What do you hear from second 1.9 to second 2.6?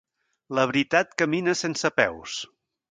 peus.